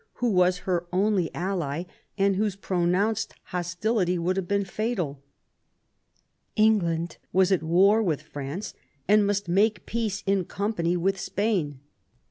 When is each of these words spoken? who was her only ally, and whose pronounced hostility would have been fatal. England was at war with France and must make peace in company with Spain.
who 0.13 0.31
was 0.31 0.57
her 0.65 0.87
only 0.91 1.29
ally, 1.35 1.83
and 2.17 2.35
whose 2.35 2.55
pronounced 2.55 3.35
hostility 3.43 4.17
would 4.17 4.35
have 4.35 4.47
been 4.47 4.65
fatal. 4.65 5.21
England 6.55 7.17
was 7.31 7.51
at 7.51 7.61
war 7.61 8.01
with 8.01 8.23
France 8.23 8.73
and 9.07 9.27
must 9.27 9.47
make 9.47 9.85
peace 9.85 10.23
in 10.25 10.43
company 10.43 10.97
with 10.97 11.19
Spain. 11.19 11.81